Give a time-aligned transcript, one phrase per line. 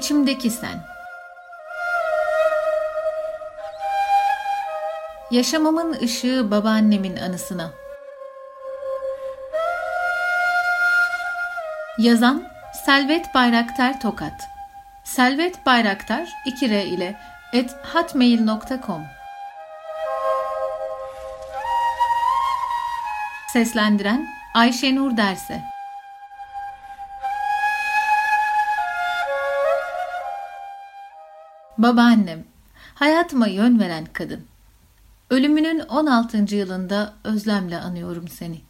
[0.00, 0.80] İçimdeki sen.
[5.30, 7.70] Yaşamamın ışığı babaannemin anısına.
[11.98, 12.44] Yazan
[12.84, 14.48] Selvet Bayraktar Tokat.
[15.04, 17.16] Selvet Bayraktar 2R ile
[17.52, 19.02] et hotmail.com
[23.52, 25.62] Seslendiren Ayşenur Derse
[31.82, 32.44] Babaannem,
[32.94, 34.40] hayatıma yön veren kadın.
[35.30, 36.54] Ölümünün 16.
[36.54, 38.60] yılında özlemle anıyorum seni.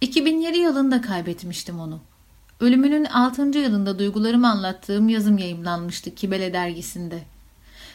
[0.00, 2.00] 2007 yılında kaybetmiştim onu.
[2.60, 3.58] Ölümünün 6.
[3.58, 7.22] yılında duygularımı anlattığım yazım yayımlanmıştı Kibele dergisinde.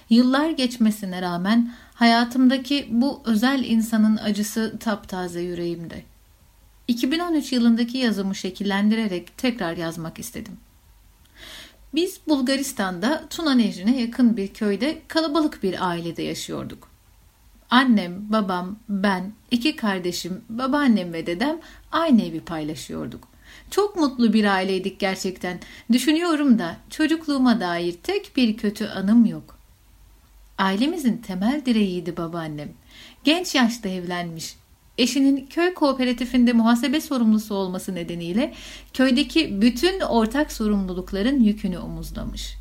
[0.10, 6.04] Yıllar geçmesine rağmen hayatımdaki bu özel insanın acısı taptaze yüreğimde.
[6.88, 10.58] 2013 yılındaki yazımı şekillendirerek tekrar yazmak istedim.
[11.96, 16.90] Biz Bulgaristan'da Tuna Nehri'ne yakın bir köyde kalabalık bir ailede yaşıyorduk.
[17.70, 21.60] Annem, babam, ben, iki kardeşim, babaannem ve dedem
[21.91, 23.27] aynı evi paylaşıyorduk.
[23.71, 25.60] Çok mutlu bir aileydik gerçekten.
[25.91, 29.57] Düşünüyorum da çocukluğuma dair tek bir kötü anım yok.
[30.57, 32.70] Ailemizin temel direğiydi babaannem.
[33.24, 34.55] Genç yaşta evlenmiş.
[34.98, 38.54] Eşinin köy kooperatifinde muhasebe sorumlusu olması nedeniyle
[38.93, 42.55] köydeki bütün ortak sorumlulukların yükünü omuzlamış.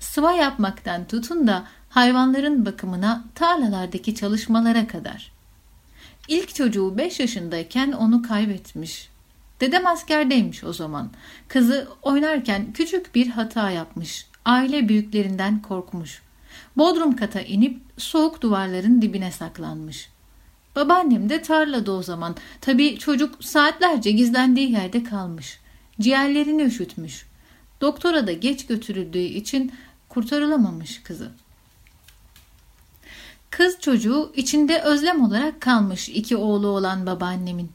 [0.00, 5.32] Sıva yapmaktan tutun da hayvanların bakımına tarlalardaki çalışmalara kadar.
[6.28, 9.08] İlk çocuğu 5 yaşındayken onu kaybetmiş.
[9.60, 11.10] Dedem askerdeymiş o zaman.
[11.48, 14.26] Kızı oynarken küçük bir hata yapmış.
[14.44, 16.22] Aile büyüklerinden korkmuş.
[16.76, 20.08] Bodrum kata inip soğuk duvarların dibine saklanmış.
[20.76, 22.36] Babaannem de tarlada o zaman.
[22.60, 25.60] Tabii çocuk saatlerce gizlendiği yerde kalmış.
[26.00, 27.26] Ciğerlerini üşütmüş.
[27.80, 29.72] Doktora da geç götürüldüğü için
[30.08, 31.30] kurtarılamamış kızı.
[33.50, 37.70] Kız çocuğu içinde özlem olarak kalmış iki oğlu olan babaannemin.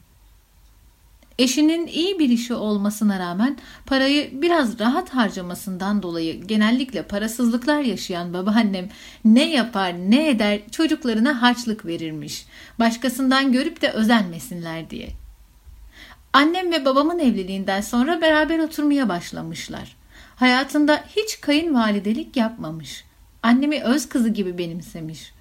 [1.38, 3.56] Eşinin iyi bir işi olmasına rağmen
[3.86, 8.88] parayı biraz rahat harcamasından dolayı genellikle parasızlıklar yaşayan babaannem
[9.24, 12.46] ne yapar ne eder çocuklarına harçlık verirmiş.
[12.78, 15.08] Başkasından görüp de özenmesinler diye.
[16.32, 19.96] Annem ve babamın evliliğinden sonra beraber oturmaya başlamışlar.
[20.36, 23.04] Hayatında hiç kayınvalidelik yapmamış.
[23.42, 25.32] Annemi öz kızı gibi benimsemiş.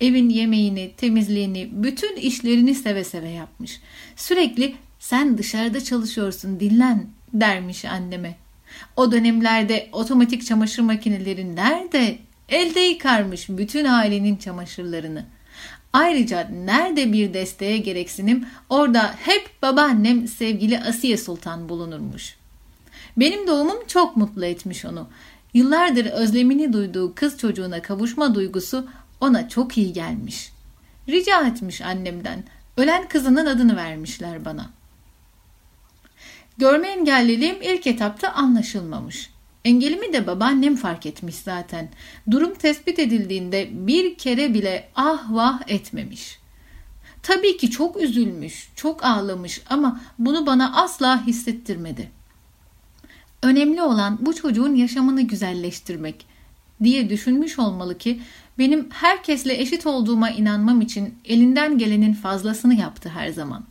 [0.00, 3.80] Evin yemeğini, temizliğini, bütün işlerini seve seve yapmış.
[4.16, 8.36] Sürekli sen dışarıda çalışıyorsun dinlen dermiş anneme.
[8.96, 12.18] O dönemlerde otomatik çamaşır makineleri nerede?
[12.48, 15.24] Elde yıkarmış bütün ailenin çamaşırlarını.
[15.92, 22.36] Ayrıca nerede bir desteğe gereksinim orada hep babaannem sevgili Asiye Sultan bulunurmuş.
[23.16, 25.08] Benim doğumum çok mutlu etmiş onu.
[25.54, 28.86] Yıllardır özlemini duyduğu kız çocuğuna kavuşma duygusu
[29.20, 30.52] ona çok iyi gelmiş.
[31.08, 32.44] Rica etmiş annemden.
[32.76, 34.83] Ölen kızının adını vermişler bana.''
[36.58, 39.30] Görme engelliliğim ilk etapta anlaşılmamış.
[39.64, 41.88] Engelimi de babaannem fark etmiş zaten.
[42.30, 46.38] Durum tespit edildiğinde bir kere bile ah vah etmemiş.
[47.22, 52.10] Tabii ki çok üzülmüş, çok ağlamış ama bunu bana asla hissettirmedi.
[53.42, 56.26] Önemli olan bu çocuğun yaşamını güzelleştirmek
[56.82, 58.20] diye düşünmüş olmalı ki
[58.58, 63.64] benim herkesle eşit olduğuma inanmam için elinden gelenin fazlasını yaptı her zaman.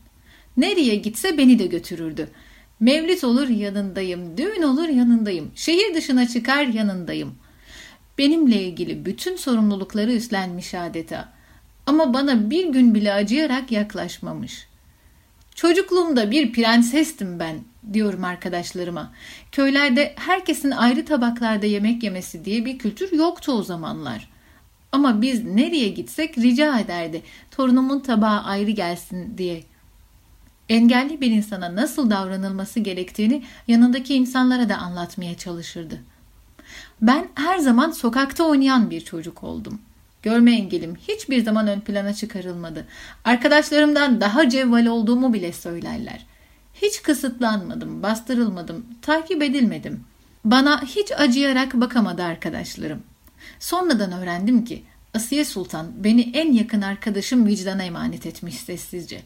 [0.57, 2.29] Nereye gitse beni de götürürdü.
[2.79, 7.35] Mevlüt olur yanındayım, düğün olur yanındayım, şehir dışına çıkar yanındayım.
[8.17, 11.33] Benimle ilgili bütün sorumlulukları üstlenmiş adeta.
[11.85, 14.67] Ama bana bir gün bile acıyarak yaklaşmamış.
[15.56, 17.56] Çocukluğumda bir prensestim ben
[17.94, 19.12] diyorum arkadaşlarıma.
[19.51, 24.29] Köylerde herkesin ayrı tabaklarda yemek yemesi diye bir kültür yoktu o zamanlar.
[24.91, 29.63] Ama biz nereye gitsek rica ederdi torunumun tabağı ayrı gelsin diye
[30.74, 36.00] engelli bir insana nasıl davranılması gerektiğini yanındaki insanlara da anlatmaya çalışırdı.
[37.02, 39.81] Ben her zaman sokakta oynayan bir çocuk oldum.
[40.22, 42.88] Görme engelim hiçbir zaman ön plana çıkarılmadı.
[43.25, 46.25] Arkadaşlarımdan daha cevval olduğumu bile söylerler.
[46.74, 50.04] Hiç kısıtlanmadım, bastırılmadım, takip edilmedim.
[50.46, 53.04] Bana hiç acıyarak bakamadı arkadaşlarım.
[53.60, 54.84] Sonradan öğrendim ki
[55.14, 59.22] Asiye Sultan beni en yakın arkadaşım vicdana emanet etmiş sessizce.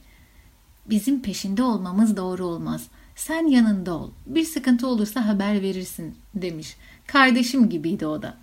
[0.89, 2.87] Bizim peşinde olmamız doğru olmaz.
[3.15, 4.11] Sen yanında ol.
[4.25, 6.75] Bir sıkıntı olursa haber verirsin demiş.
[7.07, 8.37] Kardeşim gibiydi o da.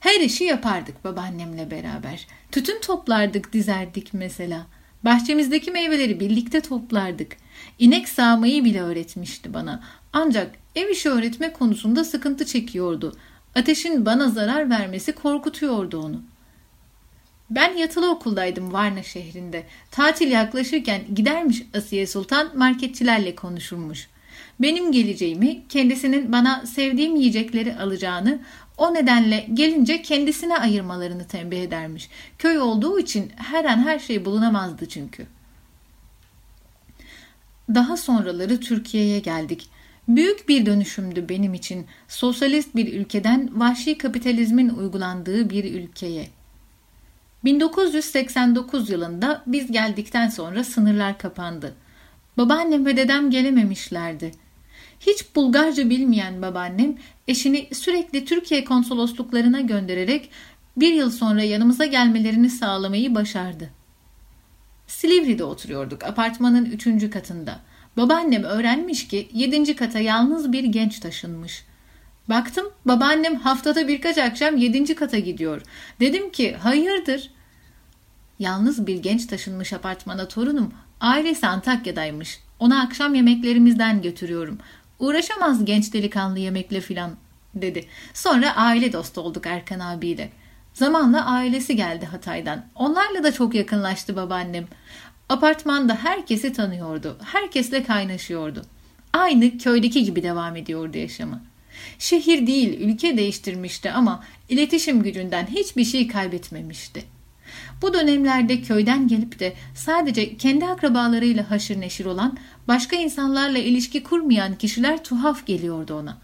[0.00, 2.26] Her işi yapardık babaannemle beraber.
[2.52, 4.66] Tütün toplardık, dizerdik mesela.
[5.04, 7.36] Bahçemizdeki meyveleri birlikte toplardık.
[7.78, 9.82] İnek sağmayı bile öğretmişti bana.
[10.12, 13.16] Ancak ev işi öğretme konusunda sıkıntı çekiyordu.
[13.54, 16.22] Ateşin bana zarar vermesi korkutuyordu onu.
[17.50, 19.66] Ben yatılı okuldaydım Varna şehrinde.
[19.90, 24.08] Tatil yaklaşırken gidermiş Asiye Sultan marketçilerle konuşurmuş.
[24.60, 28.38] Benim geleceğimi, kendisinin bana sevdiğim yiyecekleri alacağını,
[28.78, 32.08] o nedenle gelince kendisine ayırmalarını tembih edermiş.
[32.38, 35.26] Köy olduğu için her an her şey bulunamazdı çünkü.
[37.74, 39.68] Daha sonraları Türkiye'ye geldik.
[40.08, 41.86] Büyük bir dönüşümdü benim için.
[42.08, 46.28] Sosyalist bir ülkeden vahşi kapitalizmin uygulandığı bir ülkeye.
[47.44, 51.74] 1989 yılında biz geldikten sonra sınırlar kapandı.
[52.38, 54.32] Babaannem ve dedem gelememişlerdi.
[55.00, 56.94] Hiç Bulgarca bilmeyen babaannem
[57.28, 60.30] eşini sürekli Türkiye konsolosluklarına göndererek
[60.76, 63.70] bir yıl sonra yanımıza gelmelerini sağlamayı başardı.
[64.86, 67.60] Silivri'de oturuyorduk apartmanın üçüncü katında.
[67.96, 71.64] Babaannem öğrenmiş ki yedinci kata yalnız bir genç taşınmış.
[72.28, 75.62] Baktım babaannem haftada birkaç akşam yedinci kata gidiyor.
[76.00, 77.30] Dedim ki hayırdır?
[78.38, 80.74] Yalnız bir genç taşınmış apartmana torunum.
[81.00, 82.40] Ailesi Antakya'daymış.
[82.58, 84.58] Ona akşam yemeklerimizden götürüyorum.
[84.98, 87.10] Uğraşamaz genç delikanlı yemekle filan
[87.54, 87.86] dedi.
[88.14, 90.30] Sonra aile dostu olduk Erkan abiyle.
[90.74, 92.64] Zamanla ailesi geldi Hatay'dan.
[92.74, 94.64] Onlarla da çok yakınlaştı babaannem.
[95.28, 97.18] Apartmanda herkesi tanıyordu.
[97.24, 98.64] Herkesle kaynaşıyordu.
[99.12, 101.42] Aynı köydeki gibi devam ediyordu yaşamı.
[101.98, 107.13] Şehir değil, ülke değiştirmişti ama iletişim gücünden hiçbir şey kaybetmemişti.
[107.82, 112.38] Bu dönemlerde köyden gelip de sadece kendi akrabalarıyla haşır neşir olan,
[112.68, 116.18] başka insanlarla ilişki kurmayan kişiler tuhaf geliyordu ona.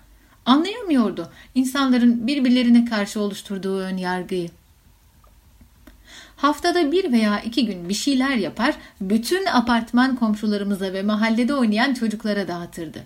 [0.47, 4.51] Anlayamıyordu insanların birbirlerine karşı oluşturduğu ön yargıyı.
[6.37, 12.49] Haftada bir veya iki gün bir şeyler yapar, bütün apartman komşularımıza ve mahallede oynayan çocuklara
[12.49, 13.05] dağıtırdı.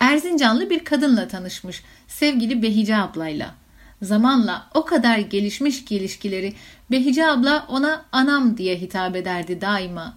[0.00, 3.54] Erzincanlı bir kadınla tanışmış, sevgili Behice ablayla.
[4.02, 6.54] Zamanla o kadar gelişmiş ki ilişkileri
[6.90, 10.16] Behice abla ona anam diye hitap ederdi daima.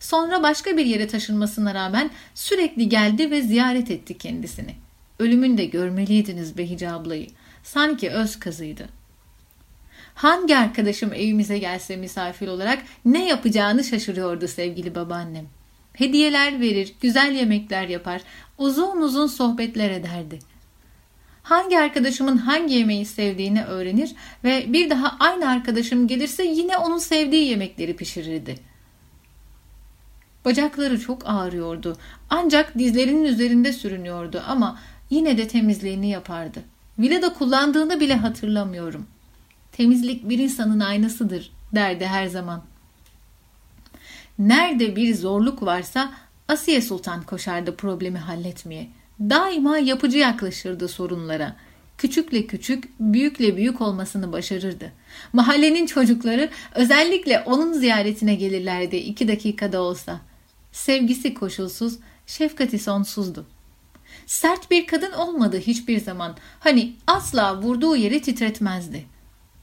[0.00, 4.74] Sonra başka bir yere taşınmasına rağmen sürekli geldi ve ziyaret etti kendisini.
[5.18, 7.26] Ölümünde görmeliydiniz Behice ablayı.
[7.62, 8.88] Sanki öz kızıydı.
[10.14, 15.46] Hangi arkadaşım evimize gelse misafir olarak ne yapacağını şaşırıyordu sevgili babaannem.
[15.92, 18.22] Hediyeler verir, güzel yemekler yapar,
[18.58, 20.38] uzun uzun sohbetler ederdi.
[21.48, 24.14] Hangi arkadaşımın hangi yemeği sevdiğini öğrenir
[24.44, 28.58] ve bir daha aynı arkadaşım gelirse yine onun sevdiği yemekleri pişirirdi.
[30.44, 31.96] Bacakları çok ağrıyordu.
[32.30, 34.78] Ancak dizlerinin üzerinde sürünüyordu ama
[35.10, 36.64] yine de temizliğini yapardı.
[36.98, 39.06] Villada kullandığını bile hatırlamıyorum.
[39.72, 42.62] Temizlik bir insanın aynasıdır derdi her zaman.
[44.38, 46.12] Nerede bir zorluk varsa
[46.48, 48.97] Asiye Sultan koşardı problemi halletmeye.
[49.20, 51.56] Daima yapıcı yaklaşırdı sorunlara.
[51.98, 54.92] Küçükle küçük, büyükle büyük olmasını başarırdı.
[55.32, 60.20] Mahallenin çocukları özellikle onun ziyaretine gelirlerdi iki dakikada olsa.
[60.72, 63.46] Sevgisi koşulsuz, şefkati sonsuzdu.
[64.26, 66.36] Sert bir kadın olmadı hiçbir zaman.
[66.60, 69.04] Hani asla vurduğu yeri titretmezdi.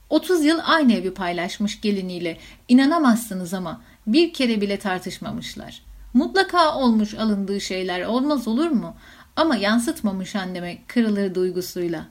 [0.09, 2.37] 30 yıl aynı evi paylaşmış geliniyle.
[2.67, 5.81] İnanamazsınız ama bir kere bile tartışmamışlar.
[6.13, 8.95] Mutlaka olmuş alındığı şeyler olmaz olur mu?
[9.35, 12.07] Ama yansıtmamış anneme kırılır duygusuyla.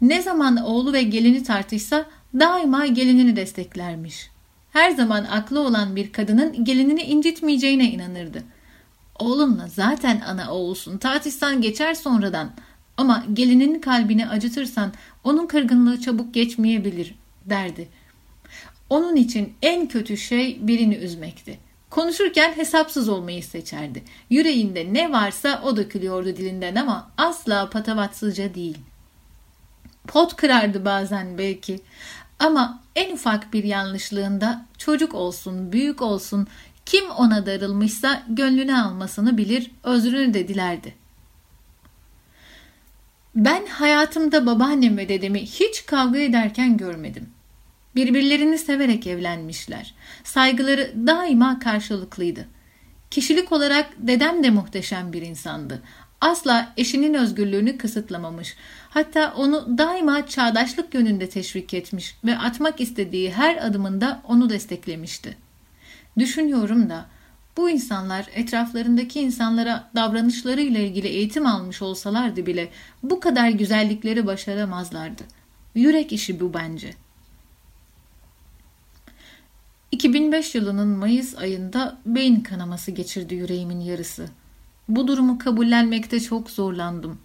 [0.00, 4.30] Ne zaman oğlu ve gelini tartışsa daima gelinini desteklermiş.
[4.72, 8.42] Her zaman aklı olan bir kadının gelinini incitmeyeceğine inanırdı.
[9.18, 12.50] Oğlunla zaten ana oğulsun tartışsan geçer sonradan
[12.96, 14.92] ama gelinin kalbini acıtırsan
[15.24, 17.88] onun kırgınlığı çabuk geçmeyebilir derdi.
[18.90, 21.58] Onun için en kötü şey birini üzmekti.
[21.90, 24.04] Konuşurken hesapsız olmayı seçerdi.
[24.30, 28.78] Yüreğinde ne varsa o dökülüyordu dilinden ama asla patavatsızca değil.
[30.06, 31.80] Pot kırardı bazen belki
[32.38, 36.46] ama en ufak bir yanlışlığında çocuk olsun, büyük olsun
[36.86, 40.94] kim ona darılmışsa gönlünü almasını bilir, özrünü de dilerdi.
[43.34, 47.30] Ben hayatımda babaannem ve dedemi hiç kavga ederken görmedim.
[47.94, 49.94] Birbirlerini severek evlenmişler.
[50.24, 52.46] Saygıları daima karşılıklıydı.
[53.10, 55.82] Kişilik olarak dedem de muhteşem bir insandı.
[56.20, 58.56] Asla eşinin özgürlüğünü kısıtlamamış.
[58.90, 65.36] Hatta onu daima çağdaşlık yönünde teşvik etmiş ve atmak istediği her adımında onu desteklemişti.
[66.18, 67.06] Düşünüyorum da
[67.56, 72.68] bu insanlar etraflarındaki insanlara davranışlarıyla ilgili eğitim almış olsalardı bile
[73.02, 75.22] bu kadar güzellikleri başaramazlardı.
[75.74, 76.94] Yürek işi bu bence.
[79.92, 84.28] 2005 yılının Mayıs ayında beyin kanaması geçirdi yüreğimin yarısı.
[84.88, 87.18] Bu durumu kabullenmekte çok zorlandım.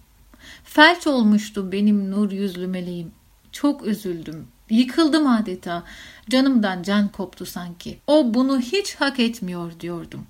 [0.64, 3.12] Felç olmuştu benim nur yüzlü meleğim.
[3.52, 4.48] Çok üzüldüm.
[4.70, 5.82] Yıkıldım adeta.
[6.30, 7.98] Canımdan can koptu sanki.
[8.06, 10.26] O bunu hiç hak etmiyor diyordum.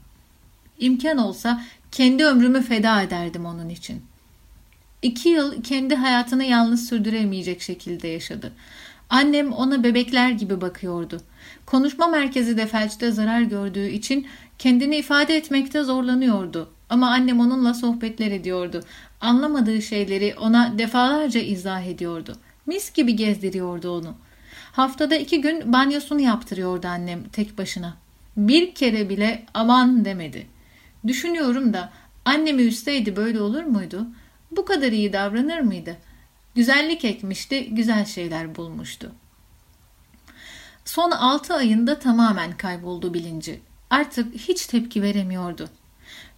[0.78, 1.62] İmkan olsa
[1.92, 4.02] kendi ömrümü feda ederdim onun için.
[5.02, 8.52] İki yıl kendi hayatını yalnız sürdüremeyecek şekilde yaşadı.
[9.10, 11.20] Annem ona bebekler gibi bakıyordu.
[11.66, 14.26] Konuşma merkezi de felçte zarar gördüğü için
[14.58, 16.70] kendini ifade etmekte zorlanıyordu.
[16.90, 18.84] Ama annem onunla sohbetler ediyordu.
[19.20, 22.36] Anlamadığı şeyleri ona defalarca izah ediyordu.
[22.66, 24.14] Mis gibi gezdiriyordu onu.
[24.72, 27.96] Haftada iki gün banyosunu yaptırıyordu annem tek başına.
[28.36, 30.46] Bir kere bile aman demedi.
[31.06, 31.92] Düşünüyorum da
[32.24, 34.06] annemi üstteydi böyle olur muydu?
[34.50, 35.96] Bu kadar iyi davranır mıydı?
[36.54, 39.12] Güzellik ekmişti, güzel şeyler bulmuştu.
[40.86, 43.60] Son altı ayında tamamen kayboldu bilinci.
[43.90, 45.68] Artık hiç tepki veremiyordu.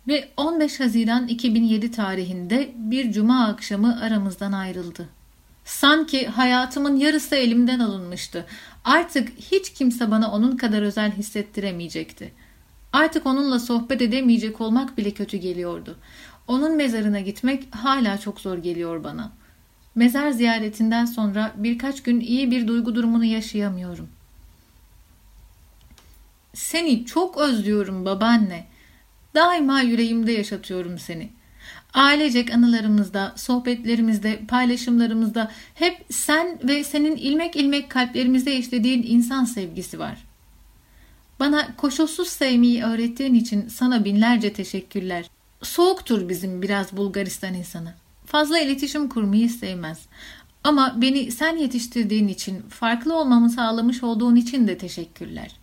[0.08, 5.08] Ve 15 Haziran 2007 tarihinde bir cuma akşamı aramızdan ayrıldı.
[5.64, 8.46] Sanki hayatımın yarısı elimden alınmıştı.
[8.84, 12.32] Artık hiç kimse bana onun kadar özel hissettiremeyecekti.
[12.92, 15.96] Artık onunla sohbet edemeyecek olmak bile kötü geliyordu.
[16.46, 19.32] Onun mezarına gitmek hala çok zor geliyor bana.
[19.94, 24.08] Mezar ziyaretinden sonra birkaç gün iyi bir duygu durumunu yaşayamıyorum.
[26.54, 28.66] Seni çok özlüyorum babaanne.
[29.34, 31.30] Daima yüreğimde yaşatıyorum seni.
[31.94, 40.24] Ailecek anılarımızda, sohbetlerimizde, paylaşımlarımızda hep sen ve senin ilmek ilmek kalplerimizde işlediğin insan sevgisi var.
[41.40, 45.30] Bana koşulsuz sevmeyi öğrettiğin için sana binlerce teşekkürler.
[45.62, 47.94] Soğuktur bizim biraz Bulgaristan insanı.
[48.26, 49.98] Fazla iletişim kurmayı sevmez.
[50.64, 55.56] Ama beni sen yetiştirdiğin için, farklı olmamı sağlamış olduğun için de teşekkürler.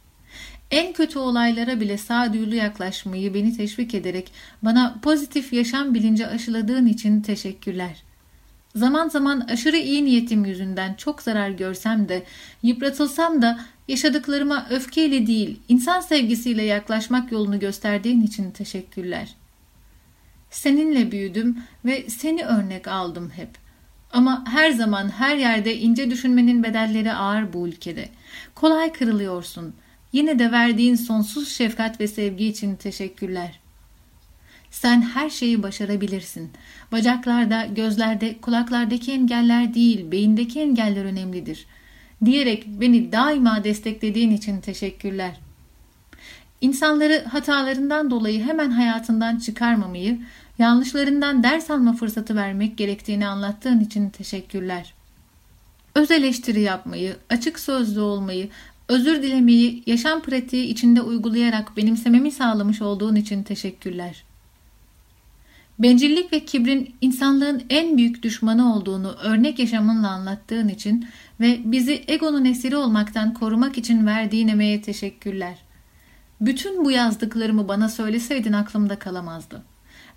[0.71, 4.31] En kötü olaylara bile sağduyulu yaklaşmayı beni teşvik ederek
[4.61, 8.03] bana pozitif yaşam bilinci aşıladığın için teşekkürler.
[8.75, 12.23] Zaman zaman aşırı iyi niyetim yüzünden çok zarar görsem de,
[12.63, 19.35] yıpratılsam da yaşadıklarıma öfkeyle değil, insan sevgisiyle yaklaşmak yolunu gösterdiğin için teşekkürler.
[20.49, 23.49] Seninle büyüdüm ve seni örnek aldım hep.
[24.11, 28.09] Ama her zaman her yerde ince düşünmenin bedelleri ağır bu ülkede.
[28.55, 29.84] Kolay kırılıyorsun.''
[30.15, 33.59] Yine de verdiğin sonsuz şefkat ve sevgi için teşekkürler.
[34.71, 36.51] Sen her şeyi başarabilirsin.
[36.91, 41.65] Bacaklarda, gözlerde, kulaklardaki engeller değil, beyindeki engeller önemlidir.
[42.25, 45.39] Diyerek beni daima desteklediğin için teşekkürler.
[46.61, 50.19] İnsanları hatalarından dolayı hemen hayatından çıkarmamayı,
[50.59, 54.93] yanlışlarından ders alma fırsatı vermek gerektiğini anlattığın için teşekkürler.
[55.95, 58.49] Öz eleştiri yapmayı, açık sözlü olmayı,
[58.87, 64.23] Özür dilemeyi yaşam pratiği içinde uygulayarak benimsememi sağlamış olduğun için teşekkürler.
[65.79, 71.07] Bencillik ve kibrin insanlığın en büyük düşmanı olduğunu örnek yaşamınla anlattığın için
[71.39, 75.57] ve bizi egonun esiri olmaktan korumak için verdiğin emeğe teşekkürler.
[76.41, 79.63] Bütün bu yazdıklarımı bana söyleseydin aklımda kalamazdı.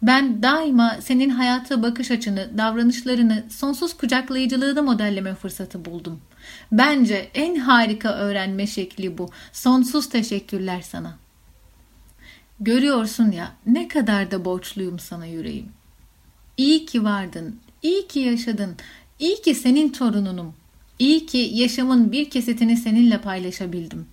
[0.02, 6.20] Ben daima senin hayata bakış açını, davranışlarını, sonsuz kucaklayıcılığını modelleme fırsatı buldum.
[6.72, 9.30] Bence en harika öğrenme şekli bu.
[9.52, 11.18] Sonsuz teşekkürler sana.
[12.60, 15.68] Görüyorsun ya ne kadar da borçluyum sana yüreğim.
[16.56, 18.76] İyi ki vardın, iyi ki yaşadın,
[19.18, 20.54] iyi ki senin torununum.
[20.98, 24.06] İyi ki yaşamın bir kesitini seninle paylaşabildim.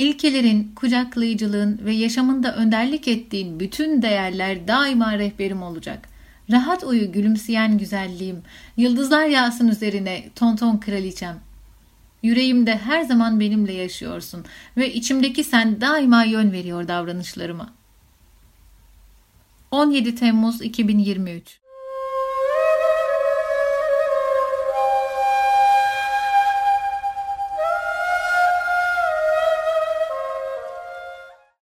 [0.00, 6.08] İlkelerin, kucaklayıcılığın ve yaşamında önderlik ettiğin bütün değerler daima rehberim olacak.
[6.50, 8.42] Rahat uyu gülümseyen güzelliğim,
[8.76, 11.38] yıldızlar yağsın üzerine tonton kraliçem.
[12.22, 14.44] Yüreğimde her zaman benimle yaşıyorsun
[14.76, 17.72] ve içimdeki sen daima yön veriyor davranışlarıma.
[19.70, 21.60] 17 Temmuz 2023